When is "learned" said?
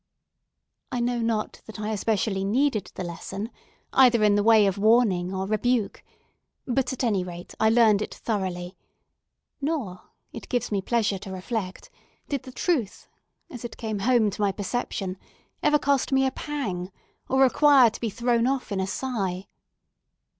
7.69-8.01